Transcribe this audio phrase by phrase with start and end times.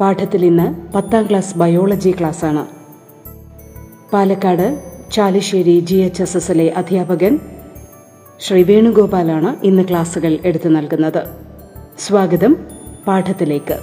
[0.00, 2.66] പാഠത്തിൽ ഇന്ന് പത്താം ക്ലാസ് ബയോളജി ക്ലാസ് ആണ്.
[4.12, 7.40] Palakkad Chalissery G H S എസിലെ അധ്യാപകൻ
[8.40, 11.22] ശ്രീ വേണുഗോപാലാണ് ഇന്ന് ക്ലാസുകൾ എടുത്തു നൽകുന്നത്.
[11.98, 12.56] സ്വാഗതം
[13.06, 13.78] പാഠത്തിലേക്ക്.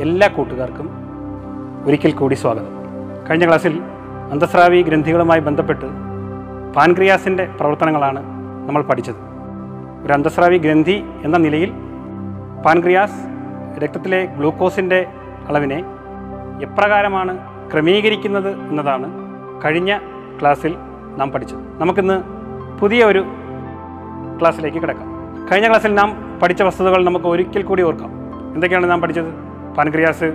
[0.00, 0.90] എല്ലാ കൂട്ടുകാർക്കും
[1.86, 2.66] ഒരിക്കൽ കൂടി സ്വാഗതം.
[3.30, 3.80] കഴിഞ്ഞ ക്ലാസ്സിൽ
[4.30, 5.86] അന്തസ്രാവി ഗ്രന്ഥികളുമായി ബന്ധപ്പെട്ട്
[6.76, 8.20] പാൻക്രിയാസിന്റെ പ്രവർത്തനങ്ങളാണ്
[8.68, 9.16] നമ്മൾ പഠിച്ചത്.
[10.04, 11.72] ഒരു അന്തസ്രാവി ഗ്രന്ഥി എന്ന നിലയിൽ
[12.66, 13.18] പാൻക്രിയാസ്
[13.80, 15.06] രക്തത്തിലെ ഗ്ലൂക്കോസിന്റെ
[15.48, 15.84] അളവിനെ
[16.62, 17.38] എപ്രകാരമാണ്
[17.72, 19.10] ക്രമീകരിക്കുന്നത് എന്നതാണ്
[19.64, 19.98] കഴിഞ്ഞ
[20.40, 20.76] ക്ലാസ്സിൽ
[21.16, 21.58] നാം പഠിച്ചത്.
[21.58, 22.22] നമുക്കിന്ന്
[22.80, 23.24] പുതിയ ഒരു
[24.40, 25.08] ക്ലാസ്സിലേക്ക് കിടക്കാം.
[25.52, 28.10] കഴിഞ്ഞ ക്ലാസ്സിൽ നാം പഠിച്ച വസ്തുതകൾ നമുക്ക് ഒരിക്കൽ കൂടി ഓർക്കാം.
[28.54, 29.34] എന്തൊക്കെയാണ് നാം പഠിച്ചത്?
[29.74, 30.32] പാൻക്രിയാസ്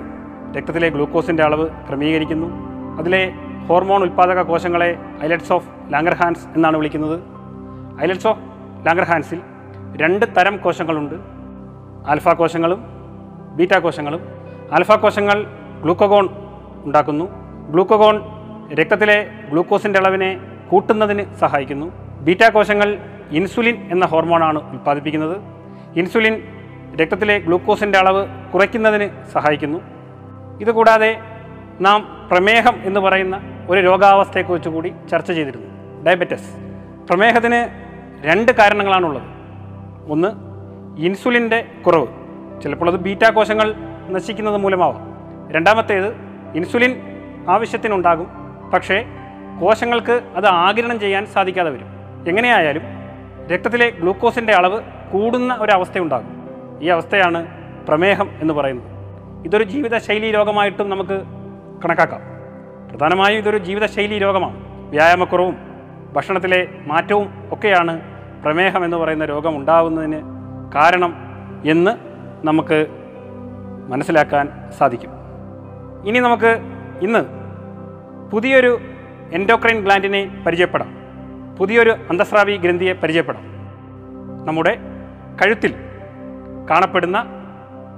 [0.58, 2.48] രക്തത്തിലെ ഗ്ലൂക്കോസിന്റെ അളവ് ക്രമീകരിക്കുന്നു.
[3.00, 3.34] അതിലെ
[3.68, 7.20] ഹോർമോൺ ഉൽപ്പാദക കോശങ്ങളെ ഐലറ്റ്സ് ഓഫ് ലാംഗർഹാൻസ് എന്നാണ് വിളിക്കുന്നത്.
[8.04, 8.40] ഐലറ്റ്സ് ഓഫ്
[8.88, 9.42] ലാംഗർഹാൻസിൽ
[9.96, 11.16] രണ്ട് തരം കോശങ്ങളുണ്ട്.
[12.08, 12.84] ആൽഫ കോശങ്ങളും
[13.56, 14.22] ബീറ്റ കോശങ്ങളും.
[14.72, 15.46] ആൽഫ കോശങ്ങൾ
[15.82, 16.30] ഗ്ലൂക്കോഗോൺ
[16.86, 17.26] ഉണ്ടാക്കുന്നു.
[17.70, 18.22] ഗ്ലൂക്കോഗോൺ
[18.74, 20.40] രക്തത്തിലെ ഗ്ലൂക്കോസിന്റെ അളവിനെ
[20.72, 21.92] കൂട്ടുന്നതിന് സഹായിക്കുന്നു.
[22.22, 22.98] ബീറ്റ കോശങ്ങൾ
[23.32, 25.38] ഇൻസുലിൻ എന്ന ഹോർമോണാണ് ഉൽപ്പാദിപ്പിക്കുന്നത്.
[25.96, 26.42] ഇൻസുലിൻ
[27.02, 29.80] രക്തത്തിലെ ഗ്ലൂക്കോസിന്റെ അളവ് കുറയ്ക്കുന്നതിന് സഹായിക്കുന്നു.
[30.62, 31.22] ഇതുകൂടാതെ
[31.82, 35.68] നാം പ്രമേഹം എന്ന് പറയുന്ന ഒരു രോഗാവസ്ഥയെക്കുറിച്ച് കൂടി ചർച്ച ചെയ്തിരുന്നു.
[36.04, 36.56] ഡയബറ്റസ്
[37.10, 37.86] പ്രമേഹത്തിന്
[38.28, 39.24] രണ്ട് കാരണങ്ങളാണുള്ളത്.
[40.12, 40.28] ഒന്ന്
[40.98, 42.08] ഇൻസുലിന്റെ കുറവ്.
[42.62, 43.76] ചിലപ്പോൾ അത് ബീറ്റാ കോശങ്ങൾ
[44.10, 45.16] നശിക്കുന്നത് മൂലമാവാം.
[45.52, 46.16] രണ്ടാമത്തേത്
[46.56, 47.02] ഇൻസുലിൻ
[47.50, 48.28] ആവശ്യത്തിനുണ്ടാകും.
[48.74, 49.06] പക്ഷേ
[49.62, 51.88] കോശങ്ങൾക്ക് അത് ആഗിരണം ചെയ്യാൻ സാധിക്കാതെ വരും.
[52.28, 52.82] എങ്ങനെയായാലും
[53.52, 54.82] രക്തത്തിലെ ഗ്ലൂക്കോസിന്റെ അളവ്
[55.12, 56.50] കൂടുന്ന ഒരവസ്ഥയുണ്ടാകും.
[56.82, 57.48] ഈ അവസ്ഥയാണ്
[57.88, 58.88] പ്രമേഹം എന്ന് പറയുന്നത്.
[59.46, 61.24] ഇതൊരു ജീവിതശൈലി രോഗമായിട്ടും നമുക്ക്
[61.86, 62.35] കണക്കാക്കാം.
[62.96, 64.90] പ്രധാനമായും ഇതൊരു ജീവിതശൈലി രോഗമാണ്.
[64.90, 65.58] വ്യായാമക്കുറവും
[66.14, 68.02] ഭക്ഷണത്തിലെ മാറ്റവും ഒക്കെയാണ്
[68.44, 70.22] പ്രമേഹം എന്ന് പറയുന്ന രോഗം ഉണ്ടാകുന്നതിന്
[70.76, 71.16] കാരണം
[71.66, 71.92] എന്ന്
[72.48, 72.86] നമുക്ക്
[73.88, 75.10] മനസ്സിലാക്കാൻ സാധിക്കും.
[76.06, 76.60] ഇനി നമുക്ക്
[77.02, 77.26] ഇന്ന്
[78.32, 78.80] പുതിയൊരു
[79.34, 80.96] എൻഡോക്രൈൻ ഗ്ലാൻഡിനെ പരിചയപ്പെടാം.
[81.60, 83.44] പുതിയൊരു അന്തസ്രാവി ഗ്രന്ഥിയെ പരിചയപ്പെടാം.
[84.46, 84.78] നമ്മുടെ
[85.42, 85.76] കഴുത്തിൽ
[86.70, 87.26] കാണപ്പെടുന്ന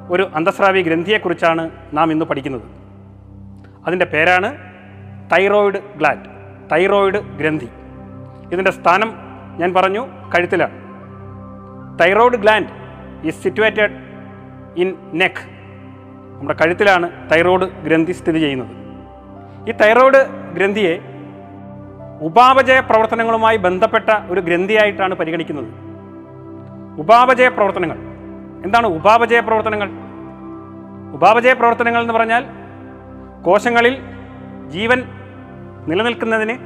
[0.10, 2.62] ഒരു അന്തസ്രാവി ഗ്രന്ഥിയെക്കുറിച്ചാണ് നാം ഇന്ന് പഠിക്കുന്നത്.
[3.88, 4.67] അതിന്റെ പേരാണ്
[5.32, 6.26] തൈറോയിഡ് ഗ്ലാൻഡ്
[6.72, 7.70] തൈറോയിഡ് ഗ്രന്ഥി.
[8.52, 9.14] ഇതിന്റെ സ്ഥാനം
[9.58, 10.08] ഞാൻ പറഞ്ഞു
[10.38, 10.72] കഴുത്തിലാണ്.
[12.00, 12.68] Thyroid gland
[13.28, 13.92] is situated
[14.78, 15.58] in neck
[16.40, 18.68] നമ്മുടെ കഴുത്തിലാണ് തൈറോയിഡ് ഗ്രന്ഥി സ്ഥിതി ചെയ്യുന്നത്.
[19.70, 21.00] ഈ തൈറോയിഡ് ഗ്രന്ഥിയെ
[22.22, 25.68] ഉപാപചയ പ്രവർത്തനങ്ങളുമായി ബന്ധപ്പെട്ട ഒരു ഗ്രന്ഥിയായിട്ടാണ് പരിഗണിക്കുന്നത്.
[27.00, 27.98] ഉപാപചയ പ്രവർത്തനങ്ങൾ.
[28.66, 29.90] എന്താണ് ഉപാപചയ പ്രവർത്തനങ്ങൾ?
[31.14, 32.46] ഉപാപചയ പ്രവർത്തനങ്ങൾ എന്ന് പറഞ്ഞാൽ
[33.46, 34.17] കോശങ്ങളിൽ
[34.70, 35.04] ജീവൻ
[35.88, 36.58] നിലനിൽക്കുന്നതിന്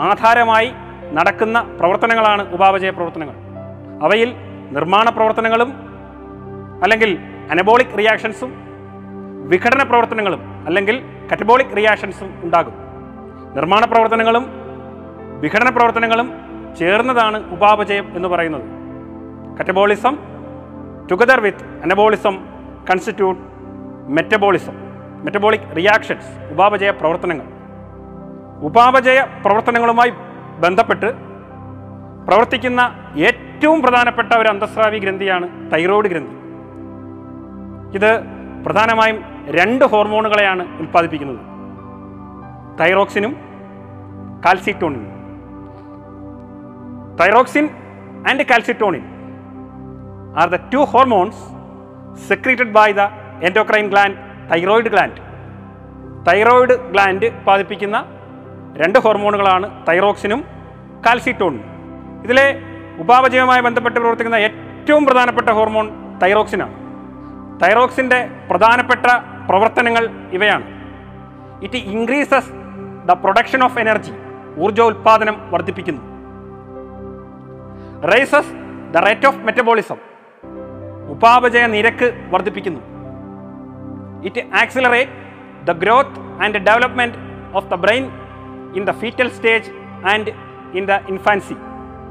[0.00, 0.72] ആധാരമായി
[1.12, 3.34] നടക്കുന്ന പ്രവർത്തനങ്ങളാണ് ഉപാപചയ പ്രവർത്തനങ്ങൾ.
[4.04, 4.34] അവയിൽ
[4.70, 5.72] നിർമ്മാണ പ്രവർത്തനങ്ങളും
[6.82, 7.18] അല്ലെങ്കിൽ
[7.50, 8.52] അനബോളിക് റിയാക്ഷൻസും
[9.48, 11.02] വിഘടന പ്രവർത്തനങ്ങളും അല്ലെങ്കിൽ
[11.32, 12.74] കറ്റബോളിക് റിയാക്ഷൻസും ഉണ്ടാകും.
[13.54, 14.46] നിർമ്മാണ പ്രവർത്തനങ്ങളും
[15.40, 16.32] വിഘടന പ്രവർത്തനങ്ങളും
[16.78, 18.62] ചേർന്നതാണ് ഉപാപചയം എന്ന് പറയുന്നത്.
[19.58, 20.18] Catabolism
[21.10, 22.46] together with anabolism
[22.90, 23.42] constitute
[24.08, 24.85] metabolism
[25.26, 27.46] metabolic reactions ഉപാപചയ പ്രവർത്തനങ്ങൾ.
[28.62, 30.10] ഉപാപചയ പ്രവർത്തനങ്ങളുമായി
[30.64, 31.08] ബന്ധപ്പെട്ട്
[32.26, 32.80] പ്രവർത്തിക്കുന്ന
[33.16, 36.34] ഏറ്റവും പ്രധാനപ്പെട്ട ഒരു അന്തസ്രാവി ഗ്രന്ഥിയാണ് തൈറോയ്ഡ് ഗ്രന്ഥി.
[37.98, 38.10] ഇത്
[38.66, 41.42] പ്രധാനമായും രണ്ട് ഹോർമോണുകളെയാണ് ഉൽപ്പാദിപ്പിക്കുന്നത്.
[42.80, 43.36] തൈറോക്സിനും
[44.46, 45.12] കാൽസിറ്റോണിനും
[47.20, 47.68] thyroxine
[48.30, 49.04] and calcitonin
[50.40, 51.42] are the two hormones
[52.28, 53.00] secreted by the
[53.42, 54.18] endocrine gland
[54.52, 55.25] thyroid gland
[56.28, 58.04] thyroid gland ഉത്പാദിപ്പിക്കുന്ന
[58.76, 60.44] രണ്ട് ഹോർമോണുകളാണ് തൈറോക്സിനും
[61.06, 61.64] കാൽസിറ്റോണും
[62.24, 62.60] ഇതിലെ
[62.98, 65.88] ഉപാപചയവുമായി ബന്ധപ്പെട്ട് പ്രവർത്തിക്കുന്ന ഏറ്റവും പ്രധാനപ്പെട്ട ഹോർമോൺ
[66.22, 66.74] തൈറോക്സിനാണ്.
[67.62, 69.06] തൈറോക്സിന്റെ പ്രധാനപ്പെട്ട
[69.48, 70.64] പ്രവർത്തനങ്ങൾ ഇവയാണ്.
[71.64, 72.50] It increases
[73.08, 74.12] the production of energy
[74.58, 76.02] ഊർജോൽപാദനം വർദ്ധിപ്പിക്കുന്നു.
[78.12, 78.52] Rises
[78.94, 79.96] the rate of metabolism
[81.10, 82.80] ഉപാപചയ നിരക്ക് വർദ്ധിപ്പിക്കുന്നു.
[84.24, 85.25] It accelerate
[85.68, 87.14] the growth and development
[87.58, 88.04] of the brain
[88.76, 89.66] in the fetal stage
[90.12, 90.26] and
[90.78, 91.56] in the infancy.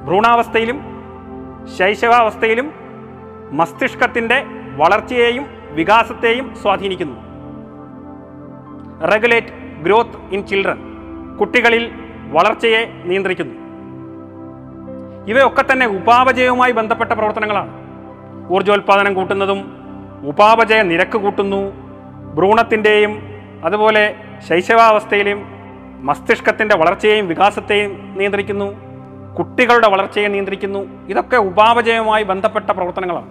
[0.06, 0.80] ഭ്രൂണാവസ്ഥയിലും
[1.78, 2.72] ശൈശവാവസ്ഥയിലും
[3.52, 4.44] മസ്തിഷ്കത്തിന്റെ
[4.76, 7.18] വളർച്ചയെയും വികാസത്തെയും സ്വാധീനിക്കുന്നു.
[9.12, 9.48] റെഗുലേറ്റ്
[9.84, 10.80] ഗ്രോത്ത് ഇൻ ചിൽഡ്രൻ
[11.40, 11.92] കുട്ടികളിൽ
[12.32, 13.56] വളർച്ചയെ നിയന്ത്രിക്കുന്നു.
[15.32, 17.72] ഇവയൊക്കെ തന്നെ ഉപാപചയവുമായി ബന്ധപ്പെട്ട പ്രവർത്തനങ്ങളാണ്.
[18.54, 19.60] ഊർജോൽപാദനം കൂട്ടുന്നതും
[20.28, 21.62] ഉപാപചയ നിരക്ക് കൂട്ടുന്നു
[22.36, 23.35] ഭ്രൂണത്തിന്റെയും
[23.66, 24.16] അതുപോലെ
[24.50, 25.46] ശൈശവാവസ്ഥയിലെയും
[26.06, 28.76] മസ്തിഷ്കത്തിന്റെ വളർച്ചയെയും വികാസത്തെയും നിയന്ത്രിക്കുന്നു.
[29.38, 31.08] കുട്ടികളുടെ വളർച്ചയെ നിയന്ത്രിക്കുന്നു.
[31.10, 33.30] ഇതൊക്കെ ഉപാപചയവുമായി ബന്ധപ്പെട്ട പ്രവർത്തനങ്ങളാണ്.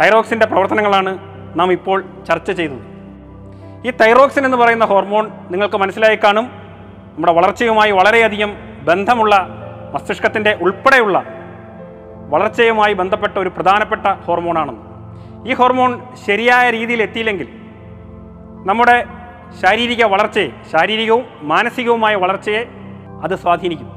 [0.00, 1.18] തൈറോക്സിന്റെ പ്രവർത്തനങ്ങളാണ്
[1.56, 2.92] നാം ഇപ്പോൾ ചർച്ച ചെയ്തത്.
[3.86, 6.44] ഈ തൈറോക്സിൻ എന്ന് പറയുന്ന ഹോർമോൺ നിങ്ങൾക്ക് മനസ്സിലായി കാണും.
[7.14, 9.48] നമ്മുടെ വളർച്ചയുമായി വളരെയധികം ബന്ധമുള്ള
[9.94, 11.24] മസ്തിഷ്കത്തിന്റെ ഉൾപ്പെടെയുള്ള
[12.28, 14.80] വളർച്ചയുമായി ബന്ധപ്പെട്ട ഒരു പ്രധാനപ്പെട്ട ഹോർമോണാണെന്ന്.
[15.50, 17.48] ഈ ഹോർമോൺ ശരിയായ രീതിയിൽ എത്തിയില്ലെങ്കിൽ
[18.66, 19.21] നമ്മുടെ
[19.60, 22.64] ശാരീരിക വളർച്ചയെ ശാരീരികവും മാനസികവുമായ വളർച്ചയെ
[23.22, 23.88] അത് സ്വാധീനിക്കും.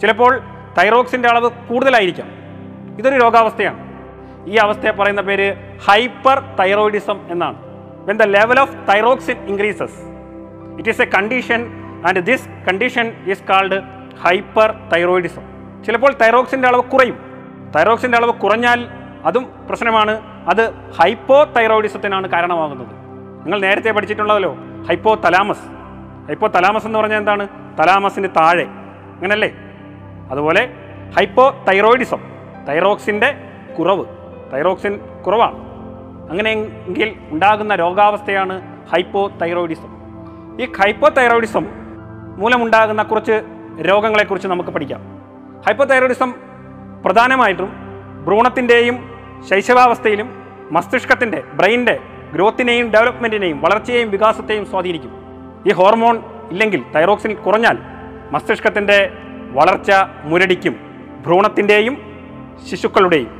[0.00, 0.40] ചിലപ്പോൾ
[0.78, 2.28] തൈറോക്സിന്റെ അളവ് കൂടുതലായിരിക്കാം.
[2.98, 3.92] ഇതൊരു രോഗാവസ്ഥയാണ്.
[4.50, 5.54] ഈ അവസ്ഥയെ പറയുന്ന പേര്
[5.88, 7.56] ഹൈപ്പർ തൈറോയിഡിസം എന്നാണ്.
[8.06, 10.00] When the level of thyroxine increases
[10.78, 11.66] it is a condition
[12.06, 13.82] and this condition is called
[14.94, 15.42] hyperthyroidism
[15.84, 17.18] ചിലപ്പോൾ തൈറോക്സിന്റെ അളവ് കുറയും.
[17.76, 18.88] തൈറോക്സിന്റെ അളവ് കുറഞ്ഞാൽ
[19.24, 20.20] അതും പ്രശ്നമാണ്.
[20.48, 22.88] അത് ഹൈപ്പോ തൈറോയിഡിസത്തിനാണ് കാരണമാകുന്നത്.
[23.44, 24.56] നിങ്ങൾ നേരത്തെ പഠിച്ചിട്ടുള്ളതല്ലോ.
[24.88, 25.62] ഹൈപ്പോ തലാമസ്
[26.28, 27.48] ഹൈപ്പോ തലാമസ് എന്ന് പറഞ്ഞാൽ എന്താണ്?
[27.78, 28.64] തലാമസിന് താഴെ.
[28.64, 29.54] അങ്ങനല്ലേ?
[30.30, 30.74] അതുപോലെ
[31.16, 32.18] ഹൈപ്പോ തൈറോയിഡിസം
[32.68, 33.34] തൈറോക്സിന്റെ
[33.78, 34.04] കുറവ്.
[34.52, 35.54] തൈറോക്സിൻ കുറവാണ്.
[36.30, 38.62] അങ്ങനെയെങ്കിൽ ഉണ്ടാകുന്ന രോഗാവസ്ഥയാണ്
[38.92, 40.02] ഹൈപ്പോ തൈറോയിഡിസം
[40.60, 41.66] ഈ ഹൈപ്പോ തൈറോയിഡിസം
[42.38, 43.42] മൂലമുണ്ടാകുന്ന കുറച്ച്
[43.80, 45.00] രോഗങ്ങളെക്കുറിച്ച് നമുക്ക് പഠിക്കാം.
[45.66, 46.34] ഹൈപ്പോ തൈറോയിഡിസം
[47.04, 47.72] പ്രധാനമായിട്ടും
[48.24, 49.10] ഭ്രൂണത്തിന്റെയും
[49.50, 52.00] ശൈശവാവസ്ഥയിലും മസ്തിഷ്കത്തിന്റെ ബ്രെയിനിന്റെ
[52.32, 55.12] ഗ്രോത്തിനെയും ഡെവലപ്മെന്റിനെയും വളർച്ചയെയും വികാസത്തെയും സ്വാധീനിക്കും.
[55.66, 57.78] ഈ ഹോർമോൺ ഇല്ലെങ്കിൽ തൈറോക്സിൻ കുറഞ്ഞാൽ
[58.30, 59.12] മസ്തിഷ്കത്തിന്റെ
[59.50, 59.90] വളർച്ച
[60.24, 60.76] മുരടിക്കും
[61.26, 61.96] ഭ്രൂണത്തിന്റെയും
[62.70, 63.30] ശിശുക്കളുടെയും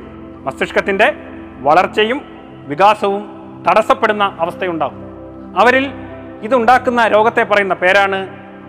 [0.45, 1.13] മസ്തിഷ്കത്തിന്റെ
[1.59, 2.21] വളർച്ചയും
[2.67, 3.23] വികാസവും
[3.69, 4.99] തടസ്സപ്പെടുന്ന അവസ്ഥയുണ്ടാകും.
[5.57, 5.91] അവരിൽ
[6.43, 8.19] ഇതുണ്ടാക്കുന്ന രോഗത്തെ പറയുന്ന പേരാണ്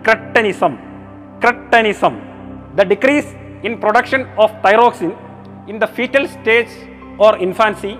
[0.05, 0.77] cretinism.
[1.43, 2.19] Cretinism.
[2.75, 5.11] The decrease in production of thyroxine
[5.69, 6.75] in the foetal stage
[7.19, 7.95] or infancy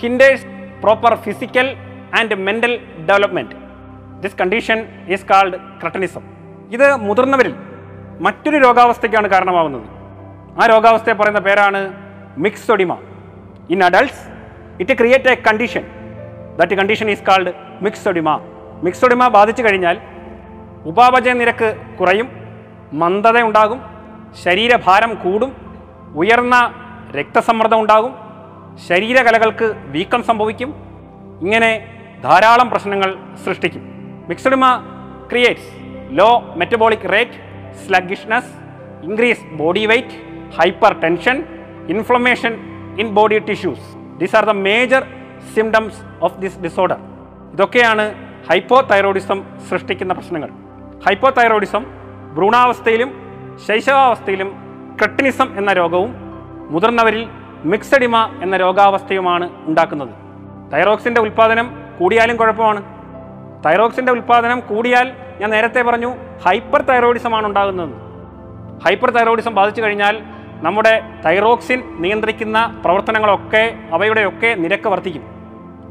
[0.00, 0.46] hinders
[0.82, 1.66] proper physical
[2.20, 2.72] and mental
[3.08, 3.56] development
[4.22, 4.78] this condition
[5.14, 6.24] is called cretinism
[6.70, 7.54] ഇത് മുതിർന്നവരിൽ
[8.20, 9.86] മറ്റൊരു രോഗാവസ്ഥയ്ക്കാണ് കാരണമാവുന്നത്.
[10.60, 11.80] ആ രോഗാവസ്ഥയെ പറയുന്ന പേരാണ്
[12.38, 12.92] myxoedema
[13.70, 14.22] in adults
[14.80, 15.84] it create a condition
[16.58, 17.52] that condition is called
[17.82, 18.28] myxoedema
[18.84, 19.96] myxoedema ബാധിച്ചു കഴിഞ്ഞാൽ
[20.90, 21.68] ഉപാപചയ നിരക്ക്
[22.00, 22.28] കുറയും
[22.92, 23.80] മന്ദത ഉണ്ടാകും
[24.44, 25.50] ശരീരഭാരം കൂടും
[26.16, 26.56] ഉയർന്ന
[27.18, 28.12] രക്തസമ്മർദ്ദം ഉണ്ടാകും
[28.76, 30.74] ശരീരകലകൾക്ക് വീക്കം സംഭവിക്കും.
[31.40, 31.70] ഇങ്ങനെ
[32.24, 33.82] ധാരാളം പ്രശ്നങ്ങൾ സൃഷ്ടിക്കും.
[34.28, 34.66] Myxoedema
[35.30, 35.70] creates
[36.18, 37.38] low metabolic rate
[37.86, 38.52] sluggishness
[39.04, 40.16] increase body weight
[41.00, 41.44] hypertension
[41.88, 42.52] inflammation
[43.00, 43.86] in body tissues
[44.18, 45.06] these are the major
[45.54, 46.96] symptoms of this disorder
[47.52, 48.14] ഇതൊക്കെയാണ്
[48.50, 50.50] ഹൈപ്പോ തൈറോയിഡിസം സൃഷ്ടിക്കുന്ന പ്രശ്നങ്ങൾ.
[51.06, 51.82] ഹൈപ്പോ തൈറോയിഡിസം
[52.34, 53.10] ഭ്രൂണാവസ്ഥയിലും
[53.68, 54.50] ശൈശവാവസ്ഥയിലും
[54.98, 56.14] ക്രട്ടിനിസം എന്ന രോഗവും
[56.70, 57.28] മുതിർന്നവരിൽ
[57.64, 60.08] മിക്സഡിമ എന്ന രോഗാവസ്ഥയുമാണ് ഉണ്ടാക്കുന്നത്.
[60.72, 62.82] തൈറോക്സിന്റെ ഉൽപ്പാദനം കൂടിയാലും കുഴപ്പമാണ്.
[63.64, 66.14] തൈറോക്സിന്റെ ഉൽപ്പാദനം കൂടിയാൽ ഞാൻ നേരത്തെ പറഞ്ഞു
[66.46, 67.94] ഹൈപ്പർ തൈറോയിഡിസമാണ് ഉണ്ടാകുന്നത്.
[68.84, 70.22] ഹൈപ്പർ തൈറോയിഡിസം ബാധിച്ചു കഴിഞ്ഞാൽ
[70.62, 75.22] നമ്മുടെ തൈറോക്സിൻ നിയന്ത്രിക്കുന്ന പ്രവർത്തനങ്ങളൊക്കെ അവയുടെയൊക്കെ നിരക്ക് വർദ്ധിക്കും.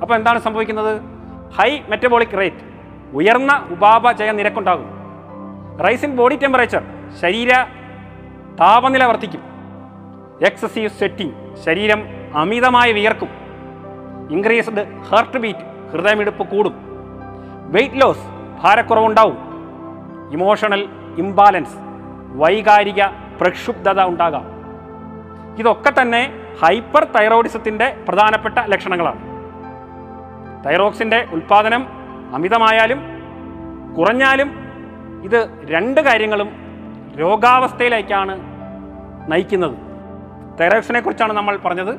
[0.02, 1.02] അപ്പോൾ എന്താണ് സംഭവിക്കുന്നത്?
[1.60, 2.66] ഹൈ മെറ്റബോളിക് റേറ്റ്
[3.14, 4.90] ഉയർന്ന ഉപാപചയ നിരക്കുണ്ടാകും.
[5.86, 6.84] റൈസ് ഇൻ ബോഡി ടെമ്പറേച്ചർ
[7.22, 7.54] ശരീര
[8.60, 9.51] താപനില വർദ്ധിക്കും.
[10.46, 12.04] എക്സസീവ് സെറ്റിംഗ് ശരീരം
[12.36, 13.30] അമിതമായി വിയർക്കും.
[14.32, 16.74] ഇൻക്രീസ്ഡ് ഹാർട്ട് ബീറ്റ് ഹൃദയമിടിപ്പ് കൂടും.
[17.72, 18.20] വെയിറ്റ് ലോസ്
[18.64, 19.38] ഭാരക്കുറവുണ്ടാവും.
[20.32, 21.76] ഇമോഷണൽ ഇംബാലൻസ്
[22.36, 23.04] വൈകാരിക
[23.42, 24.46] പ്രക്ഷുബ്ധത ഉണ്ടാകാം.
[25.60, 26.34] ഇതൊക്കെ തന്നെ
[26.64, 29.20] ഹൈപ്പർ തൈറോയിഡിസത്തിന്റെ പ്രധാനപ്പെട്ട ലക്ഷണങ്ങളാണ്.
[30.68, 31.88] തൈറോക്സിന്റെ ഉൽപ്പാദനം
[32.34, 33.02] അമിതമായാലും
[33.98, 34.52] കുറഞ്ഞാലും
[35.24, 36.50] ഇത് രണ്ട് കാര്യങ്ങളും
[37.20, 38.40] രോഗാവസ്ഥയിലേക്കാണ്
[39.32, 39.91] നയിക്കുന്നത്.
[40.60, 41.94] തൈറോക്സിനെ കുറിച്ചാണ് നമ്മൾ പറഞ്ഞത്.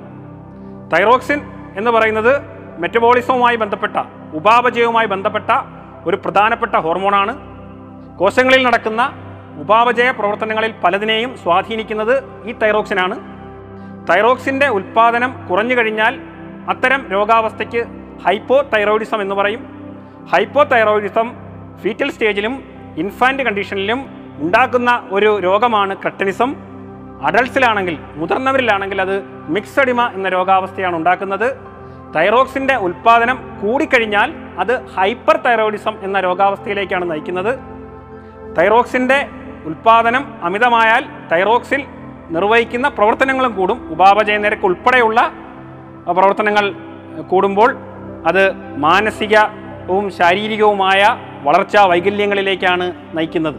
[0.93, 1.41] തൈറോക്സിൻ
[1.77, 2.33] എന്ന് പറയുന്നത്
[2.81, 3.97] മെറ്റബോളിസവുമായി ബന്ധപ്പെട്ട
[4.35, 5.51] ഉപാപചയവുമായി ബന്ധപ്പെട്ട
[6.05, 7.33] ഒരു പ്രധാനപ്പെട്ട ഹോർമോണാണ്.
[8.19, 9.13] കോശങ്ങളിൽ നടക്കുന്ന
[9.61, 12.15] ഉപാപചയ പ്രവർത്തനങ്ങളിൽ പലതിനെയും സ്വാധീനിക്കുന്നത്
[12.49, 13.17] ഈ തൈറോക്സിനാണ്.
[14.11, 16.21] തൈറോക്സിന്റെ ഉൽപ്പാദനം കുറഞ്ഞു കഴിഞ്ഞാൽ
[16.69, 17.87] അത്തരം രോഗാവസ്ഥയ്ക്ക്
[18.27, 19.63] ഹൈപ്പോ തൈറോയിഡിസം എന്ന് പറയും.
[20.33, 21.35] ഹൈപ്പോ തൈറോയിഡിസം
[21.83, 22.65] ഫീറ്റൽ സ്റ്റേജിലും
[22.97, 24.01] ഇൻഫാന്റ് കണ്ടീഷനിലും
[24.39, 26.72] ഉണ്ടാക്കുന്ന ഒരു രോഗമാണ് ക്രട്ടനിസം
[27.27, 29.17] അഡൾട്ട്സിലാണെങ്കിൽ മുതിർന്നവരിലാണെങ്കിൽ അത്
[29.55, 31.49] മിക്സഡിമ എന്ന രോഗാവസ്ഥയാണ് ഉണ്ടാക്കുന്നത്.
[32.17, 34.29] തൈറോക്സിന്റെ ഉൽപ്പാദനം കൂടിക്കഴിഞ്ഞാൽ
[34.63, 37.53] അത് ഹൈപ്പർ തൈറോയിഡിസം എന്ന രോഗാവസ്ഥയിലേക്കാണ് നയിക്കുന്നത്.
[38.59, 39.19] തൈറോക്സിന്റെ
[39.69, 41.03] ഉൽപ്പാദനം അമിതമായാൽ
[41.33, 41.83] തൈറോക്സിൽ
[42.35, 43.79] നിർവഹിക്കുന്ന പ്രവർത്തനങ്ങളും കൂടും.
[43.93, 45.21] ഉപാപചയ നിരക്ക് ഉൾപ്പെടെയുള്ള
[46.19, 46.67] പ്രവർത്തനങ്ങൾ
[47.31, 47.71] കൂടുമ്പോൾ
[48.31, 48.45] അത്
[48.87, 51.01] മാനസികവും ശാരീരികവുമായ
[51.47, 52.87] വളർച്ചാ വൈകല്യങ്ങളിലേക്കാണ്
[53.17, 53.59] നയിക്കുന്നത്.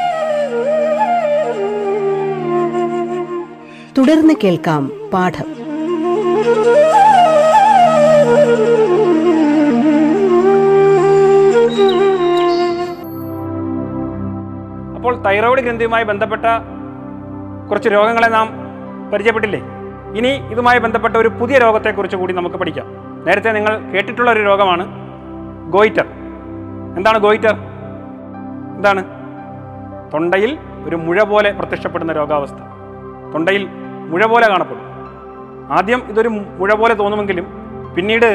[4.11, 5.45] തുടർന്ന് കേൾക്കാം പാഠം.
[14.95, 16.41] അപ്പോൾ തൈറോയിഡ് ഗ്രന്ഥിയുമായി ബന്ധപ്പെട്ട
[17.69, 18.49] കുറച്ച് രോഗങ്ങളെ നാം
[19.13, 19.59] പരിചയപ്പെട്ടില്ലേ?
[20.15, 22.85] ഇനി ഇതുമായി ബന്ധപ്പെട്ട ഒരു പുതിയ രോഗത്തെക്കുറിച്ച് കൂടി നമുക്ക് പഠിക്കാം.
[23.27, 24.87] നേരത്തെ നിങ്ങൾ കേട്ടിട്ടുള്ള ഒരു രോഗമാണ്
[25.71, 26.05] ഗോയിറ്റർ.
[26.97, 27.55] എന്താണ് ഗോയിറ്റർ?
[28.75, 29.03] എന്താണ്?
[30.13, 32.57] തൊണ്ടയിൽ ഒരു മുഴ പോലെ പ്രത്യക്ഷപ്പെടുന്ന രോഗാവസ്ഥ.
[33.33, 33.80] തൊണ്ടയിൽ
[34.11, 34.85] മുഴ പോലെ കാണപ്പെടും.
[35.77, 37.45] ആദ്യം ഇതൊരു മുഴ പോലെ തോന്നുമെങ്കിലും
[37.95, 38.29] പിന്നീട്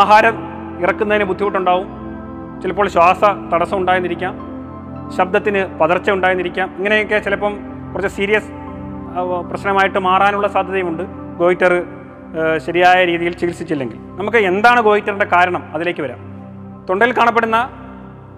[0.00, 0.36] ആഹാരം
[0.82, 1.88] ഇറക്കുന്നതിന് ബുദ്ധിമുട്ടുണ്ടാവും.
[2.62, 4.34] ചിലപ്പോൾ ശ്വാസ തടസ്സം ഉണ്ടായെന്നിരിക്കാം.
[5.16, 6.68] ശബ്ദത്തിന് പതർച്ച ഉണ്ടായെന്നിരിക്കാം.
[6.76, 7.58] ഇങ്ങനെയൊക്കെ ചിലപ്പം
[7.92, 8.50] കുറച്ച് സീരിയസ്
[9.48, 11.02] പ്രശ്നമായിട്ട് മാറാനുള്ള സാധ്യതയുമുണ്ട്.
[11.38, 11.84] ഗോയിറ്റർ
[12.66, 13.98] ശരിയായ രീതിയിൽ ചികിത്സിച്ചില്ലെങ്കിൽ.
[14.20, 15.62] നമുക്ക് എന്താണ് ഗോയിറ്ററിന്റെ കാരണം?
[15.74, 16.20] അതിലേക്ക് വരാം.
[16.88, 17.58] തൊണ്ടയിൽ കാണപ്പെടുന്ന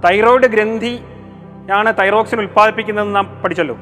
[0.04, 3.76] തൈറോയ്ഡ് ഗ്രന്ഥിയാണ് തൈറോക്സിൻ ഉൽപ്പാദിപ്പിക്കുന്നതെന്ന് നാം പഠിച്ചല്ലോ.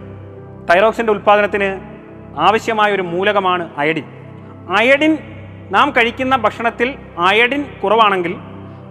[0.70, 1.93] തൈറോക്സിന്റെ ഉൽപ്പാദനത്തിന്
[2.38, 4.04] ആവശ്യമായ ഒരു മൂലകമാണ് അയഡിൻ.
[4.78, 5.18] അയഡിൻ
[5.70, 8.36] നാം കഴിക്കുന്ന ഭക്ഷണത്തിൽ അയഡിൻ കുറവാണെങ്കിൽ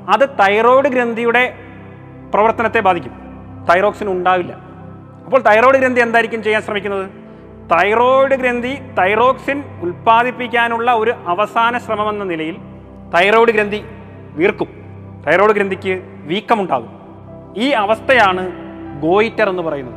[0.10, 1.54] അത് തൈറോയ്ഡ് ഗ്രന്ഥിയുടെ
[2.34, 3.12] പ്രവർത്തനത്തെ ബാധിക്കും.
[3.74, 4.54] തൈറോക്സിൻ ഉണ്ടാവില്ല.
[5.26, 7.10] അപ്പോൾ തൈറോയ്ഡ് ഗ്രന്ഥി എന്തായിരിക്കും ചെയ്യാൻ ശ്രമിക്കുന്നത്?
[7.72, 12.58] തൈറോയ്ഡ് ഗ്രന്ഥി തൈറോക്സിൻ ഉൽപ്പാദിപ്പിക്കാനുള്ള ഒരു അവസാന ശ്രമമെന്ന നിലയിൽ
[13.16, 13.84] തൈറോയ്ഡ് ഗ്രന്ഥി
[14.32, 14.68] വീർക്കും.
[15.28, 16.90] തൈറോയ്ഡ് ഗ്രന്ഥിക്ക് വീക്കമുണ്ടാകും.
[17.58, 18.52] ഈ അവസ്ഥയാണ്
[19.02, 19.96] ഗോയിറ്റർ എന്ന് പറയുന്നത്.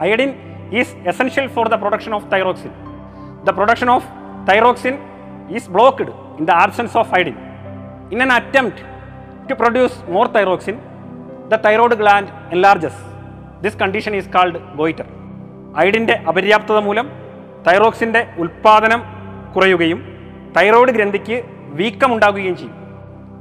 [0.00, 2.70] Iodine is essential for the production of thyroxine
[3.44, 4.08] the production of
[4.50, 4.98] thyroxine
[5.48, 7.36] is blocked in the absence of iodine
[8.12, 8.78] in an attempt
[9.48, 10.78] to produce more thyroxine,
[11.50, 12.94] the thyroid gland enlarges.
[13.64, 15.06] This condition is called goiter.
[15.76, 17.06] അയഡിന്റെ അപര്യാപ്തത മൂലം
[17.68, 19.02] തൈറോക്സിന്റെ ഉൽപ്പാദനം
[19.54, 20.00] കുറയുകയും
[20.56, 21.44] thyroid ഗ്രന്ഥിക്ക്
[21.80, 22.76] വീക്കമുണ്ടാകുകയും ചെയ്യും.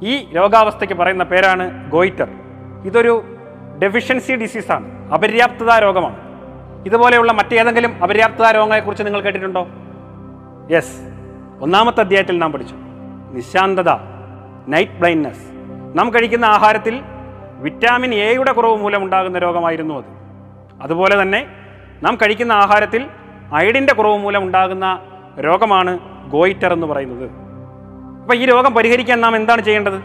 [0.04, 2.30] ഈ രോഗാവസ്ഥയ്ക്ക് പറയുന്ന പേരാണ് goitre.
[2.86, 3.24] ഇതൊരു
[3.84, 4.86] ഡെഫിഷ്യൻസി ഡിസീസാണ്.
[5.10, 6.18] അപര്യാപ്തത രോഗമാണ്.
[6.86, 9.68] ഇതുപോലെയുള്ള മറ്റേതെങ്കിലും അപര്യാപ്തത രോഗങ്ങളെക്കുറിച്ച് നിങ്ങൾ കേട്ടിട്ടുണ്ടോ?
[10.72, 10.98] യെസ്
[11.62, 12.76] ഒന്നാമത്തെ അധ്യായത്തിൽ നാം പഠിച്ചു.
[13.32, 13.90] നിശാന്തത
[14.68, 15.46] നൈറ്റ് ബ്ലൈൻഡ്നെസ്
[15.96, 17.02] നാം കഴിക്കുന്ന ആഹാരത്തിൽ
[17.60, 20.04] വിറ്റാമിൻ എയുടെ കുറവ് മൂലമുണ്ടാകുന്ന രോഗമായിരുന്നു അത്.
[20.82, 21.48] അതുപോലെ തന്നെ
[22.04, 23.08] നാം കഴിക്കുന്ന ആഹാരത്തിൽ
[23.54, 25.00] അയഡിന്റെ കുറവ് മൂലമുണ്ടാകുന്ന
[25.40, 26.00] രോഗമാണ്
[26.30, 27.30] ഗോയിറ്റർ എന്ന് പറയുന്നത്.
[28.22, 30.04] അപ്പോൾ ഈ രോഗം പരിഹരിക്കാൻ നാം എന്താണ് ചെയ്യേണ്ടത്?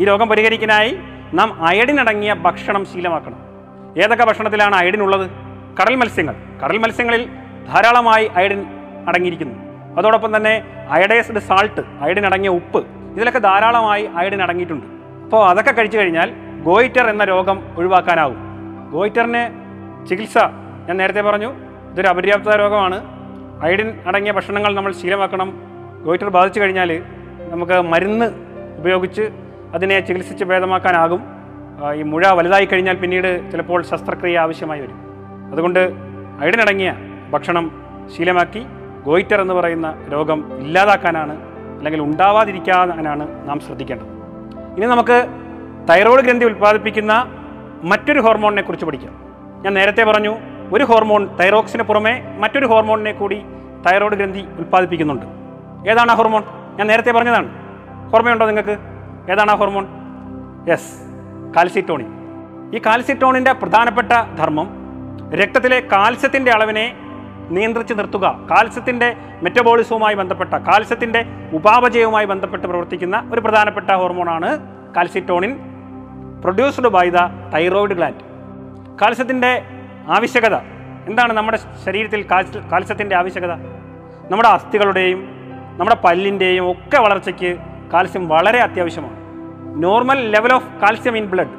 [0.00, 0.98] ഈ രോഗം പരിഹരിക്കാനായി
[1.32, 3.38] നാം അയഡിനടങ്ങിയ ഭക്ഷണം ശീലമാക്കണം.
[4.02, 5.49] ഏതൊക്കെ ഭക്ഷണത്തിലാണ് അയഡിൻ ഉള്ളത്?
[5.78, 6.34] കടൽ മത്സ്യങ്ങൾ.
[6.62, 7.28] കടൽ മത്സ്യങ്ങളിൽ
[7.72, 8.66] ധാരാളമായി അയഡിൻ
[9.08, 9.54] അടങ്ങിയിരിക്കുന്നു.
[9.98, 14.86] അതോടൊപ്പം തന്നെ അയഡൈസ്ഡ് സാൾട്ട് അയഡിൻ അടങ്ങിയ ഉപ്പ് ഇതിലൊക്കെ ധാരാളമായി അയഡിൻ അടങ്ങിയിട്ടുണ്ട്.
[15.24, 18.38] അപ്പോൾ അതൊക്കെ കഴിച്ചു കഴിഞ്ഞാൽ ഗോയിറ്റർ എന്ന രോഗം ഒഴിവാക്കാനാവും.
[18.92, 19.42] ഗോയിറ്ററിന്
[20.06, 20.38] ചികിത്സ
[20.86, 21.52] ഞാൻ നേരത്തെ പറഞ്ഞു
[21.92, 22.98] ഇതൊരു അപര്യാപ്ത രോഗമാണ്.
[23.62, 25.52] അയഡിൻ അടങ്ങിയ ഭക്ഷണങ്ങൾ നമ്മൾ ശീലമാക്കണം.
[26.04, 27.02] ഗോയിറ്റർ ബാധിച്ചു കഴിഞ്ഞാൽ
[27.50, 28.26] നമുക്ക് മരുന്ന്
[28.78, 29.22] ഉപയോഗിച്ച്
[29.74, 31.22] അതിനെ ചികിത്സിച്ച് ഭേദമാക്കാനാകും.
[31.94, 35.09] ഈ മുഴ വലുതായി കഴിഞ്ഞാൽ പിന്നീട് ചിലപ്പോൾ ശസ്ത്രക്രിയ ആവശ്യമായി വരും.
[35.52, 35.92] അതുകൊണ്ട്
[36.40, 36.94] അയഡിനടങ്ങിയ
[37.30, 37.82] ഭക്ഷണം
[38.16, 38.66] ശീലമാക്കി
[39.04, 41.40] ഗോയിറ്റർ എന്ന് പറയുന്ന രോഗം ഇല്ലാതാക്കാനാണ്
[41.76, 44.06] അല്ലെങ്കിൽ ഉണ്ടാവാതിരിക്കാനാണ് നാം ശ്രദ്ധിക്കേണ്ടത്.
[44.76, 45.26] ഇനി നമുക്ക്
[45.90, 47.26] തൈറോയ്ഡ് ഗ്രന്ഥി ഉൽപ്പാദിപ്പിക്കുന്ന
[47.84, 49.12] മറ്റൊരു ഹോർമോണിനെ കുറിച്ച് പഠിക്കാം.
[49.64, 50.36] ഞാൻ നേരത്തെ പറഞ്ഞു
[50.72, 53.42] ഒരു ഹോർമോൺ തൈറോക്സിന് പുറമെ മറ്റൊരു ഹോർമോണിനെ കൂടി
[53.86, 55.26] തൈറോയ്ഡ് ഗ്രന്ഥി ഉൽപ്പാദിപ്പിക്കുന്നുണ്ട്.
[55.90, 56.42] ഏതാണ് ആ ഹോർമോൺ?
[56.76, 57.48] ഞാൻ നേരത്തെ പറഞ്ഞതാണ്.
[58.14, 58.76] ഓർമ്മയുണ്ടോ നിങ്ങൾക്ക്?
[59.32, 59.86] ഏതാണ് ആ ഹോർമോൺ?
[60.70, 61.02] Yes
[61.56, 62.06] calcitonin.
[62.74, 64.79] ഈ കാൽസിറ്റോണിന്റെ പ്രധാനപ്പെട്ട ധർമ്മം
[65.40, 66.94] രക്തത്തിലെ കാൽസ്യത്തിന്റെ അളവിനെ
[67.50, 68.46] നിയന്ത്രിച്ച് നിർത്തുക.
[68.50, 74.58] കാൽസ്യത്തിന്റെ മെറ്റബോളിസവുമായി ബന്ധപ്പെട്ട കാൽസ്യത്തിന്റെ ഉപാപചയവുമായി ബന്ധപ്പെട്ട് പ്രവർത്തിക്കുന്ന ഒരു പ്രധാനപ്പെട്ട ഹോർമോണാണ്
[74.96, 75.58] calcitonin
[76.40, 77.16] produced by the
[77.54, 78.24] thyroid gland
[79.02, 79.62] കാൽസ്യത്തിന്റെ
[80.08, 80.54] ആവശ്യകത.
[81.08, 83.52] എന്താണ് നമ്മുടെ ശരീരത്തിൽ കാൽസ്യ കാൽസ്യത്തിന്റെ ആവശ്യകത?
[84.30, 85.20] നമ്മുടെ അസ്ഥികളുടെയും
[85.78, 87.56] നമ്മുടെ പല്ലിന്റെയും ഒക്കെ വളർച്ചയ്ക്ക്
[87.94, 89.16] കാൽസ്യം വളരെ അത്യാവശ്യമാണ്.
[89.82, 91.54] Normal level of calcium in blood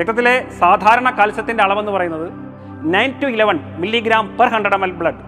[0.00, 2.49] രക്തത്തിലെ സാധാരണ കാൽസ്യത്തിന്റെ അളവെന്ന് പറയുന്നത്
[2.82, 5.22] nine to eleven milligram per hundred M L blood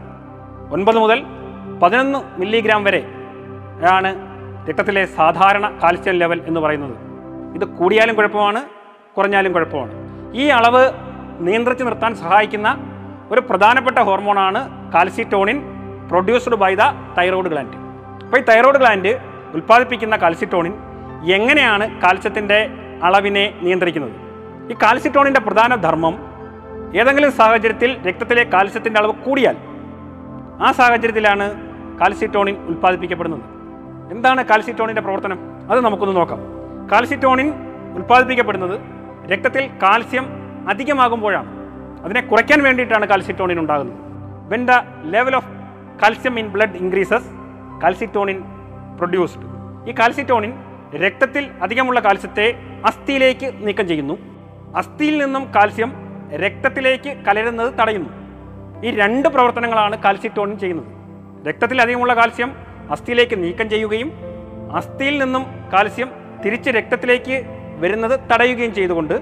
[0.72, 1.22] ഒൻപത് മുതൽ
[1.82, 3.06] പതിനൊന്ന് മില്ലിഗ്രാം വരെ
[3.90, 4.14] ആണ്
[4.68, 6.96] രക്തത്തിലെ സാധാരണ കാൽസ്യം ലെവൽ എന്ന് പറയുന്നത്.
[7.54, 8.64] ഇത് കൂടിയാലും കുഴപ്പമാണ്
[9.16, 9.92] കുറഞ്ഞാലും കുഴപ്പമാണ്.
[10.34, 10.90] ഈ അളവ്
[11.40, 12.78] നിയന്ത്രിച്ച് നിർത്താൻ സഹായിക്കുന്ന
[13.30, 15.62] ഒരു പ്രധാനപ്പെട്ട ഹോർമോണാണ് calcitonin
[16.08, 16.78] produced by the
[17.18, 17.76] thyroid gland
[18.24, 19.18] അപ്പോൾ ഈ തൈറോയ്ഡ് ഗ്ലാൻഡ്
[19.54, 20.72] ഉൽപ്പാദിപ്പിക്കുന്ന കാൽസിറ്റോണിൻ
[21.32, 22.70] എങ്ങനെയാണ് കാൽസ്യത്തിന്റെ
[23.02, 24.12] അളവിനെ നിയന്ത്രിക്കുന്നത്?
[24.72, 26.31] ഈ കാൽസിറ്റോണിന്റെ പ്രധാന ധർമ്മം
[26.96, 29.56] ഏതെങ്കിലും സാഹചര്യത്തിൽ രക്തത്തിലെ കാൽസ്യത്തിന്റെ അളവ് കൂടിയാൽ
[30.62, 31.54] ആ സാഹചര്യത്തിലാണ്
[31.98, 33.40] കാൽസിറ്റോണിൻ ഉൽപ്പാദിപ്പിക്കപ്പെടുന്നത്.
[34.10, 35.38] എന്താണ് കാൽസിറ്റോണിന്റെ പ്രവർത്തനം?
[35.70, 36.38] അത് നമുക്കൊന്ന് നോക്കാം.
[36.92, 37.52] കാൽസിറ്റോണിൻ
[37.94, 38.80] ഉൽപ്പാദിപ്പിക്കപ്പെടുന്നത്
[39.32, 40.26] രക്തത്തിൽ കാൽസ്യം
[40.68, 41.48] അധികമാകുമ്പോഴാണ്.
[42.04, 43.98] അതിനെ കുറയ്ക്കാൻ വേണ്ടിയിട്ടാണ് കാൽസിറ്റോണിൻ ഉണ്ടാകുന്നത്.
[44.52, 44.70] When the
[45.04, 45.48] level of
[46.02, 47.26] calcium in blood increases
[47.82, 48.42] calcitonin
[48.96, 49.42] produced
[49.88, 50.52] ഈ കാൽസിറ്റോണിൻ
[50.96, 52.54] രക്തത്തിൽ അധികമുള്ള കാൽസ്യത്തെ
[52.86, 54.18] അസ്ഥിയിലേക്ക് നീക്കം ചെയ്യുന്നു.
[54.76, 56.01] അസ്ഥിയിൽ നിന്നും കാൽസ്യം
[56.40, 58.10] രക്തത്തിലേക്ക് കലരുന്നത് തടയുന്നു.
[58.86, 60.90] ഈ രണ്ട് പ്രവർത്തനങ്ങളാണ് കാൽസിറ്റോണിൻ ചെയ്യുന്നത്.
[61.48, 62.50] രക്തത്തിൽ അധികമുള്ള കാൽസ്യം
[62.90, 64.10] അസ്ഥിയിലേക്ക് നീക്കം ചെയ്യുകയും
[64.76, 66.08] അസ്ഥിയിൽ നിന്നും കാൽസ്യം
[66.44, 67.36] തിരിച്ച് രക്തത്തിലേക്ക്
[67.78, 69.14] വരുന്നത് തടയുകയും ചെയ്തുകൊണ്ട്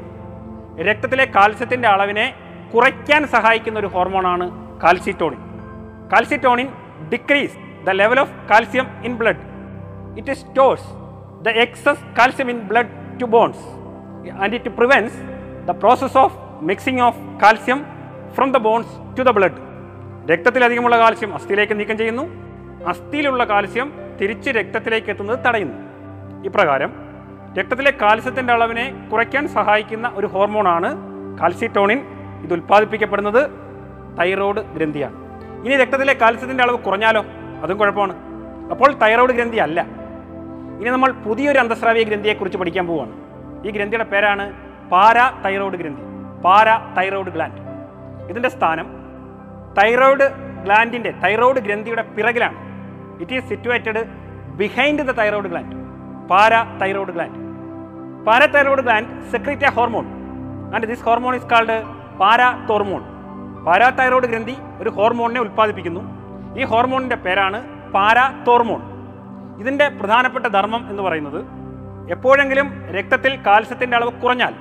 [0.89, 2.35] രക്തത്തിലെ കാൽസ്യത്തിന്റെ അളവിനെ
[2.75, 4.47] കുറയ്ക്കാൻ സഹായിക്കുന്ന ഒരു ഹോർമോണാണ്
[4.83, 5.41] calcitonin
[6.13, 6.69] calcitonin
[7.13, 9.43] decrease the level of calcium in blood
[10.19, 10.89] it stores
[11.43, 13.65] the excess calcium in blood to bones
[14.41, 15.19] and it prevents
[15.67, 17.87] the process of mixing of calcium
[18.35, 19.71] from the bones to the blood
[20.31, 22.23] രക്തത്തിലധികമുള്ള calcium അസ്ഥിയിലേക്ക് നീക്കം ചെയ്യുന്നു.
[22.89, 25.75] അസ്ഥിയിലുള്ള calcium തിരിച്ച് രക്തത്തിലേക്ക് എത്തുന്നത് തടയുന്നു.
[26.45, 26.93] ഇപ്രകാരം
[27.59, 30.97] രക്തത്തിലെ കാൽസ്യത്തിന്റെ അളവിനെ കുറയ്ക്കാൻ സഹായിക്കുന്ന ഒരു ഹോർമോണാണ്
[31.41, 32.03] കാൽസിറ്റോണിൻ.
[32.43, 33.51] ഇത് ഉൽപ്പാദിപ്പിക്കപ്പെടുന്നത്
[34.21, 35.15] തൈറോയ്ഡ് ഗ്രന്ഥിയാണ്.
[35.67, 37.25] ഇനി രക്തത്തിലെ കാൽസ്യത്തിന്റെ അളവ് കുറഞ്ഞാലോ?
[37.63, 38.17] അതും കുഴപ്പമാണ്.
[38.71, 39.87] അപ്പോൾ തൈറോയ്ഡ് ഗ്രന്ഥി അല്ല.
[40.81, 43.13] ഇനി നമ്മൾ പുതിയൊരു അന്തസ്രാവീയ ഗ്രന്ഥിയെക്കുറിച്ച് പഠിക്കാൻ പോവുകയാണ്
[43.67, 44.53] ഈ ഗ്രന്ഥിയുടെ പേരാണ്
[44.91, 46.10] പാരാ തൈറോയ്ഡ് ഗ്രന്ഥി.
[46.99, 47.61] Parathyroid gland.
[48.31, 48.87] ഇതിന്റെ സ്ഥാനം
[49.79, 50.27] തൈറോയ്ഡ്
[50.65, 52.59] ഗ്ലാൻഡിന്റെ തൈറോയ്ഡ് ഗ്രന്ഥിയുടെ പിറകിലാണ്.
[53.23, 54.03] It is situated
[54.61, 55.77] behind the thyroid gland
[56.83, 57.39] parathyroid gland.
[58.55, 60.07] Parathyroid gland secrete a hormone
[60.75, 61.77] and this hormone is called
[62.71, 63.03] parathormone
[64.01, 66.03] parathyroid ഗ്രന്ഥി ഒരു ഹോർമോണിനെ ഉൽപ്പാദിപ്പിക്കുന്നു.
[66.61, 67.59] ഈ ഹോർമോണിന്റെ പേരാണ്
[67.95, 68.83] പാരാ തോർമോൺ
[69.61, 71.41] ഇതിന്റെ പ്രധാനപ്പെട്ട ധർമ്മം എന്ന് പറയുന്നത്
[72.15, 74.55] എപ്പോഴെങ്കിലും രക്തത്തിൽ കാൽസ്യത്തിന്റെ അളവ് കുറഞ്ഞാൽ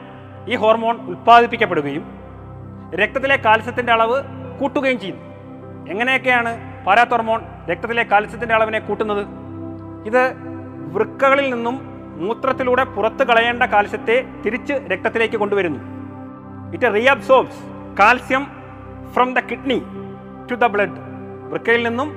[0.51, 2.03] ഈ ഹോർമോൺ ഉൽപ്പാദിപ്പിക്കപ്പെടുകയും
[3.01, 4.17] രക്തത്തിലെ കാൽസ്യത്തിന്റെ അളവ്
[4.59, 5.23] കൂട്ടുകയും ചെയ്യുന്നു.
[5.91, 6.51] എങ്ങനെയൊക്കെയാണ്
[6.85, 9.23] പാരാത്തോർമോൺ രക്തത്തിലെ കാൽസ്യത്തിന്റെ അളവിനെ കൂട്ടുന്നത്?
[10.09, 10.23] ഇത്
[10.93, 11.75] വൃക്കകളിൽ നിന്നും
[12.21, 15.79] മൂത്രത്തിലൂടെ പുറത്തു കളയേണ്ട കാൽസ്യത്തെ തിരിച്ച് രക്തത്തിലേക്ക് കൊണ്ടുവരുന്നു.
[16.73, 17.61] It reabsorbs
[17.99, 18.43] calcium
[19.13, 19.79] from the kidney
[20.49, 20.97] to the blood
[21.51, 22.09] വൃക്കയിൽ നിന്നും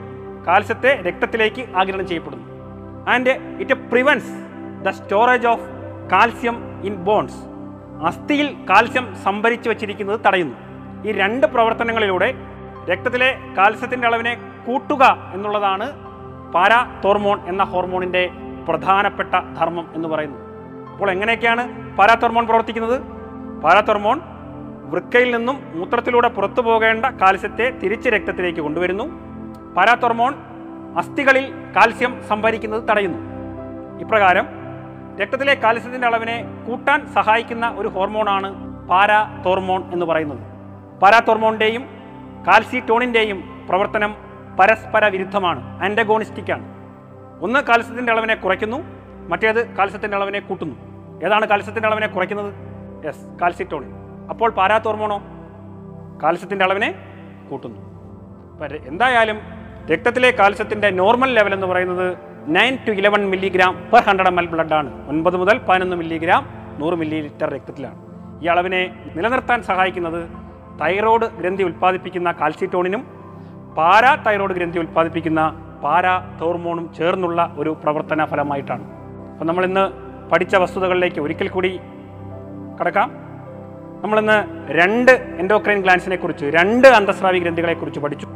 [0.47, 2.47] കാൽസ്യത്തെ രക്തത്തിലേക്ക് ആഗിരണം ചെയ്യപ്പെടുന്നു.
[3.12, 4.33] And it prevents
[4.85, 5.66] the storage of
[6.12, 6.57] calcium
[6.88, 7.40] in bones
[8.02, 10.56] അസ്ഥിയിൽ calcium സംഭരിച്ചു വച്ചിരിക്കുന്നത് തടയുന്നു.
[11.08, 12.34] ഈ രണ്ട് പ്രവർത്തനങ്ങളിലൂടെ
[12.90, 14.34] രക്തത്തിലെ കാൽസ്യത്തിന്റെ അളവിനെ
[14.66, 15.92] കൂട്ടുക എന്നുള്ളതാണ്
[16.52, 18.30] പാരാ തോർമോൺ എന്ന ഹോർമോണിന്റെ
[18.68, 20.42] പ്രധാനപ്പെട്ട ധർമ്മം എന്ന് പറയുന്നത്.
[20.92, 23.02] അപ്പോൾ എങ്ങനെയൊക്കെയാണ് പാരാതോർമോൺ പ്രവർത്തിക്കുന്നത്?
[23.60, 24.20] പാരാതോർമോൺ
[24.90, 29.04] വൃക്കയിൽ നിന്നും മൂത്രത്തിലൂടെ പുറത്തു പോകേണ്ട കാൽസ്യത്തെ തിരിച്ച് രക്തത്തിലേക്ക് കൊണ്ടുവരുന്നു.
[29.76, 30.34] പാരാതോർമോൺ
[30.98, 33.18] അസ്ഥികളിൽ കാൽസ്യം സംഭരിക്കുന്നത് തടയുന്നു.
[34.00, 34.62] ഇപ്രകാരം
[35.20, 38.48] രക്തത്തിലെ കാൽസ്യത്തിന്റെ അളവിനെ കൂട്ടാൻ സഹായിക്കുന്ന ഒരു ഹോർമോണാണ്
[38.88, 40.38] പാരാതോർമോൺ എന്ന് പറയുന്നത്.
[41.01, 41.83] പാരാതോർമോണിന്റെയും
[42.46, 44.16] കാൽസിറ്റോണിന്റെയും പ്രവർത്തനം
[44.61, 46.64] പരസ്പര വിരുദ്ധമാണ് ആന്റഗോണിസ്റ്റിക്കാണ്
[47.42, 48.79] ഒന്ന് കാൽസ്യത്തിന്റെ അളവിനെ കുറയ്ക്കുന്നു
[49.29, 50.77] മറ്റേത് കാൽസ്യത്തിന്റെ അളവിനെ കൂട്ടുന്നു.
[51.27, 52.55] ഏതാണ് കാൽസ്യത്തിന്റെ അളവിനെ കുറയ്ക്കുന്നത്?
[53.07, 53.92] യെസ് കാൽസിറ്റോണിൻ
[54.31, 55.18] അപ്പോൾ പാരാതോർമോണോ?
[56.22, 56.94] കാൽസ്യത്തിന്റെ അളവിനെ
[57.51, 57.81] കൂട്ടുന്നു.
[58.87, 59.38] എന്തായാലും
[59.92, 65.09] രക്തത്തിലെ കാൽസ്യത്തിന്റെ നോർമൽ ലെവൽ എന്ന് പറയുന്നത് nine to eleven milligram per hundred M L ബ്ലഡാണ്
[65.09, 67.98] ഒൻപത് മുതൽ പതിനൊന്ന് മില്ലിഗ്രാം നൂറ് മില്ലി ലിറ്റർ രക്തത്തിലാണ്.
[68.44, 70.28] ഈ അളവിനെ നിലനിർത്താൻ സഹായിക്കുന്നത്
[70.81, 73.07] തൈറോയ്ഡ് ഗ്രന്ഥി ഉൽപ്പാദിപ്പിക്കുന്ന കാൽസിറ്റോണിനും
[73.76, 78.85] പാരാ തൈറോയ്ഡ് ഗ്രന്ഥി ഉൽപ്പാദിപ്പിക്കുന്ന പാരാ തോർമോണും ചേർന്നുള്ള ഒരു പ്രവർത്തന ഫലമായിട്ടാണ്.
[79.33, 79.90] അപ്പം നമ്മളിന്ന്
[80.31, 81.81] പഠിച്ച വസ്തുതകളിലേക്ക് ഒരിക്കൽ കൂടി
[82.81, 83.11] കടക്കാം.
[84.02, 88.26] നമ്മളിന്ന് രണ്ട് എൻഡോക്രൈൻ ഗ്ലാൻസിനെ കുറിച്ച് രണ്ട് അന്തസ്രാവി ഗ്രന്ഥികളെക്കുറിച്ച് പഠിച്ചു.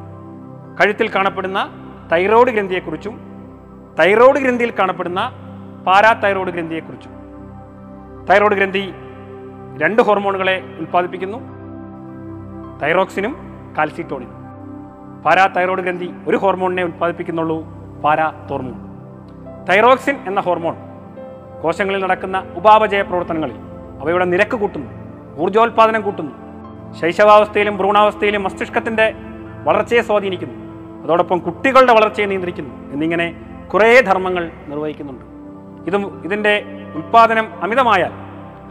[0.80, 1.68] കഴുത്തിൽ കാണപ്പെടുന്ന
[2.12, 3.35] തൈറോയ്ഡ് ഗ്രന്ഥിയെക്കുറിച്ചും
[3.98, 5.20] തൈറോയ്ഡ് ഗ്രന്ഥിയിൽ കാണപ്പെടുന്ന
[5.86, 7.12] പാരാ തൈറോയ്ഡ് ഗ്രന്ഥിയെക്കുറിച്ചും
[8.28, 8.82] തൈറോയ്ഡ് ഗ്രന്ഥി
[9.82, 11.38] രണ്ട് ഹോർമോണുകളെ ഉൽപ്പാദിപ്പിക്കുന്നു.
[12.82, 13.32] തൈറോക്സിനും
[13.78, 14.34] കാൽസിറ്റോണിനും
[15.24, 17.58] പാരാ തൈറോയ്ഡ് ഗ്രന്ഥി ഒരു ഹോർമോണിനെ ഉൽപ്പാദിപ്പിക്കുന്നുള്ളൂ
[18.04, 18.76] പാരാ തോർമോൺ.
[19.68, 20.76] തൈറോക്സിൻ എന്ന ഹോർമോൺ
[21.62, 23.58] കോശങ്ങളിൽ നടക്കുന്ന ഉപാപചയ പ്രവർത്തനങ്ങളിൽ
[24.02, 24.90] അവയുടെ നിരക്ക് കൂട്ടുന്നു
[25.42, 26.32] ഊർജോൽപാദനം കൂട്ടുന്നു
[27.00, 29.06] ശൈശവാവസ്ഥയിലും ഭ്രൂണാവസ്ഥയിലും മസ്തിഷ്കത്തിന്റെ
[29.66, 30.56] വളർച്ചയെ സ്വാധീനിക്കുന്നു.
[31.04, 33.26] അതോടൊപ്പം കുട്ടികളുടെ വളർച്ചയെ നിയന്ത്രിക്കുന്നു എന്നിങ്ങനെ
[33.72, 35.24] കുറേ ധർമ്മങ്ങൾ നിർവഹിക്കുന്നുണ്ട്.
[35.86, 38.12] ഇതും ഇതിന്റെ ഉൽപ്പാദനം അമിതമായാൽ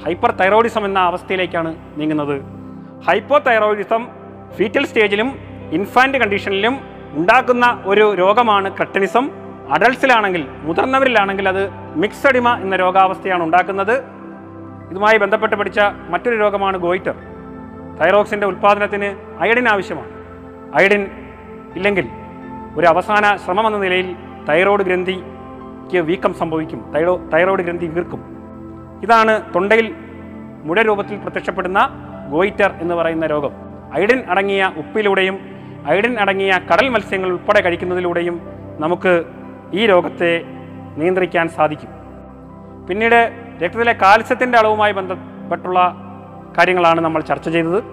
[0.05, 2.41] ഹൈപ്പർ തൈറോയിഡിസം എന്ന അവസ്ഥയിലേക്കാണ് നീങ്ങുന്നത്.
[3.07, 4.07] ഹൈപ്പോ തൈറോയിഡിസം
[4.55, 5.29] ഫീറ്റൽ സ്റ്റേജിലും
[5.71, 6.79] ഇൻഫാന്റ് കണ്ടീഷനിലും
[7.11, 9.25] ഉണ്ടാക്കുന്ന ഒരു രോഗമാണ് ക്രട്ടനിസം
[9.73, 13.95] അഡൾട്ട്സിലാണെങ്കിൽ മുതിർന്നവരിലാണെങ്കിൽ അത് മിക്സഡിമ എന്ന രോഗാവസ്ഥയാണ് ഉണ്ടാക്കുന്നത്.
[14.91, 15.79] ഇതുമായി ബന്ധപ്പെട്ട് പഠിച്ച
[16.09, 17.15] മറ്റൊരു രോഗമാണ് ഗോയിറ്റർ.
[18.01, 20.11] തൈറോക്സിന്റെ ഉൽപ്പാദനത്തിന് അയഡിൻ ആവശ്യമാണ്.
[20.75, 21.07] അയഡിൻ
[21.75, 22.07] ഇല്ലെങ്കിൽ
[22.77, 24.15] ഒരു അവസാന ശ്രമമെന്ന നിലയിൽ
[24.49, 26.91] തൈറോയ്ഡ് ഗ്രന്ഥിക്ക് വീക്കം സംഭവിക്കും.
[26.95, 28.21] തൈറോ തൈറോയ്ഡ് ഗ്രന്ഥി വീർക്കും.
[29.03, 29.95] ഇതാണ് തൊണ്ടയിൽ
[30.63, 31.89] മുഴ രൂപത്തിൽ പ്രത്യക്ഷപ്പെടുന്ന
[32.31, 33.49] ഗോയിറ്റർ എന്ന് പറയുന്ന രോഗം.
[33.93, 35.39] അയഡിൻ അടങ്ങിയ ഉപ്പിലൂടെയും
[35.87, 38.41] അയഡിൻ അടങ്ങിയ കടൽ മത്സ്യങ്ങൾ ഉൾപ്പെടെ കഴിക്കുന്നതിലൂടെയും
[38.79, 39.23] നമുക്ക്
[39.73, 40.43] ഈ രോഗത്തെ
[40.97, 41.89] നിയന്ത്രിക്കാൻ സാധിക്കും.
[42.89, 43.31] പിന്നീട്
[43.63, 45.95] രക്തത്തിലെ കാൽസ്യത്തിന്റെ അളവുമായി ബന്ധപ്പെട്ടുള്ള
[46.57, 47.83] കാര്യങ്ങളാണ് നമ്മൾ ചർച്ച ചെയ്തത്.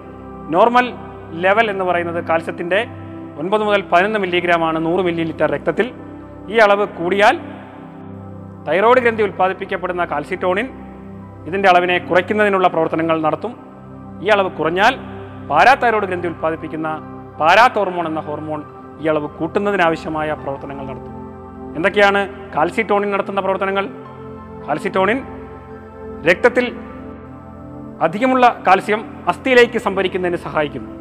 [0.49, 0.93] നോർമൽ
[1.31, 2.87] ലെവൽ എന്ന് പറയുന്നത് കാൽസ്യത്തിന്റെ
[3.37, 5.91] ഒൻപത് മുതൽ പതിനൊന്ന് മില്ലിഗ്രാമാണ് നൂറ് മില്ലി ലിറ്റർ രക്തത്തിൽ.
[6.49, 7.39] ഈ അളവ് കൂടിയാൽ
[8.67, 10.69] തൈറോയ്ഡ് ഗ്രന്ഥി ഉൽപ്പാദിപ്പിക്കപ്പെടുന്ന കാൽസിറ്റോണിൻ
[11.45, 13.55] ഇതിന്റെ അളവിനെ കുറയ്ക്കുന്നതിനുള്ള പ്രവർത്തനങ്ങൾ നടത്തും.
[14.21, 14.95] ഈ അളവ് കുറഞ്ഞാൽ
[15.49, 16.87] പാരാതൈറോയ്ഡ് ഗ്രന്ഥി ഉൽപ്പാദിപ്പിക്കുന്ന
[17.39, 18.63] പാരാത്ത് ഹോർമോൺ എന്ന ഹോർമോൺ
[19.01, 21.13] ഈ അളവ് കൂട്ടുന്നതിനാവശ്യമായ പ്രവർത്തനങ്ങൾ നടത്തും.
[21.75, 23.85] എന്തൊക്കെയാണ് കാൽസിറ്റോണിൻ നടത്തുന്ന പ്രവർത്തനങ്ങൾ?
[24.67, 25.21] കാൽസിറ്റോണിൻ
[26.29, 26.75] രക്തത്തിൽ
[28.01, 30.91] അധികമുള്ള കാൽസ്യം അസ്ഥിയിലേക്ക് സംഭരിക്കുന്നതിന് സഹായിക്കുന്നു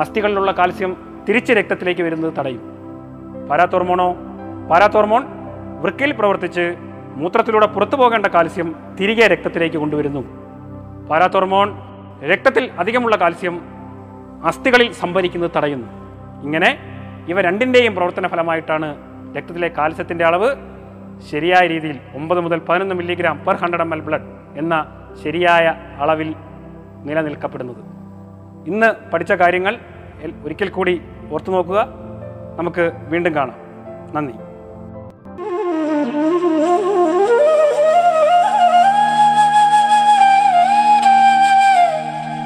[0.00, 2.62] അസ്ഥികളിലുള്ള കാൽസ്യം തിരിച്ച് രക്തത്തിലേക്ക് വരുന്നത് തടയും.
[3.50, 4.16] പാരാത്തോർമോണോ
[4.70, 5.22] പാരാത്തോർമോൺ
[5.82, 6.74] വൃക്കയിൽ പ്രവർത്തിച്ച്
[7.20, 8.68] മൂത്രത്തിലൂടെ പുറത്തു പോകേണ്ട കാൽസ്യം
[9.00, 10.20] തിരികെ രക്തത്തിലേക്ക് കൊണ്ടുവരുന്നു.
[11.08, 11.68] പാരാത്തോർമോൺ
[12.32, 13.60] രക്തത്തിൽ അധികമുള്ള കാൽസ്യം
[14.44, 15.88] അസ്ഥികളിൽ സംഭരിക്കുന്നത് തടയുന്നു.
[16.42, 16.70] ഇങ്ങനെ
[17.28, 18.88] ഇവ രണ്ടിന്റെയും പ്രവർത്തന ഫലമായിട്ടാണ്
[19.36, 20.50] രക്തത്തിലെ കാൽസ്യത്തിന്റെ അളവ്
[21.30, 24.74] ശരിയായ രീതിയിൽ ഒമ്പത് മുതൽ പതിനൊന്ന് milligram per hundred M L blood എന്ന
[25.24, 26.34] ശരിയായ അളവിൽ
[27.04, 27.82] നിലനിൽക്കപ്പെടുന്നത്.
[28.70, 29.78] ഇന്ന് പഠിച്ച കാര്യങ്ങൾ
[30.44, 31.02] ഒരിക്കൽ കൂടി
[31.32, 31.88] ഓർത്തു നോക്കുക
[32.56, 33.58] നമുക്ക് വീണ്ടും കാണാം.
[34.14, 34.49] നന്ദി.